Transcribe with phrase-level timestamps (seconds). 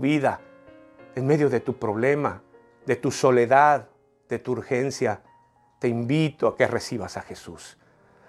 [0.00, 0.40] vida,
[1.14, 2.42] en medio de tu problema,
[2.86, 3.88] de tu soledad,
[4.28, 5.22] de tu urgencia,
[5.78, 7.78] te invito a que recibas a Jesús,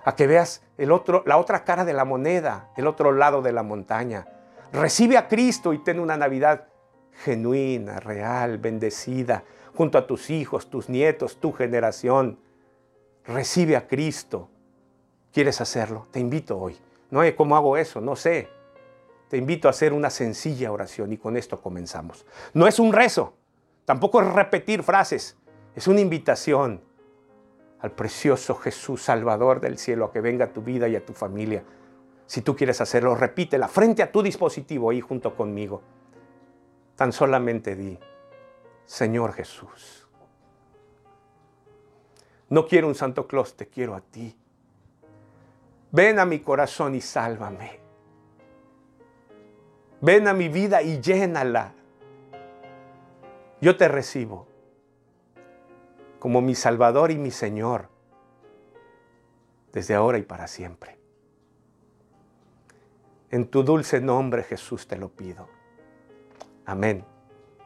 [0.03, 3.51] a que veas el otro, la otra cara de la moneda, el otro lado de
[3.51, 4.27] la montaña.
[4.71, 6.67] Recibe a Cristo y ten una Navidad
[7.23, 9.43] genuina, real, bendecida,
[9.75, 12.39] junto a tus hijos, tus nietos, tu generación.
[13.25, 14.49] Recibe a Cristo.
[15.31, 16.07] ¿Quieres hacerlo?
[16.11, 16.77] Te invito hoy.
[17.09, 18.49] No cómo hago eso, no sé.
[19.31, 22.25] Te invito a hacer una sencilla oración y con esto comenzamos.
[22.53, 23.37] No es un rezo,
[23.85, 25.37] tampoco es repetir frases,
[25.73, 26.81] es una invitación
[27.79, 31.13] al precioso Jesús Salvador del cielo a que venga a tu vida y a tu
[31.13, 31.63] familia.
[32.25, 35.81] Si tú quieres hacerlo, repítela frente a tu dispositivo ahí junto conmigo.
[36.97, 37.97] Tan solamente di,
[38.83, 40.09] Señor Jesús,
[42.49, 44.37] no quiero un Santo Claus, te quiero a ti.
[45.89, 47.79] Ven a mi corazón y sálvame.
[50.01, 51.73] Ven a mi vida y llénala.
[53.61, 54.47] Yo te recibo
[56.17, 57.89] como mi Salvador y mi Señor,
[59.71, 60.97] desde ahora y para siempre.
[63.29, 65.47] En tu dulce nombre, Jesús, te lo pido.
[66.65, 67.05] Amén,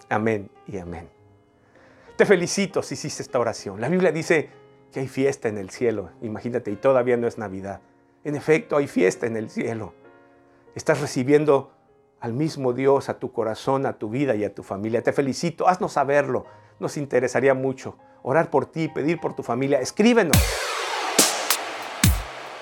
[0.10, 1.10] amén y amén.
[2.18, 3.82] Te felicito si hiciste esta oración.
[3.82, 4.50] La Biblia dice
[4.92, 7.82] que hay fiesta en el cielo, imagínate, y todavía no es Navidad.
[8.24, 9.94] En efecto, hay fiesta en el cielo.
[10.76, 11.75] Estás recibiendo
[12.26, 15.04] al mismo Dios, a tu corazón, a tu vida y a tu familia.
[15.04, 16.48] Te felicito, haznos saberlo.
[16.80, 19.80] Nos interesaría mucho orar por ti, pedir por tu familia.
[19.80, 20.36] Escríbenos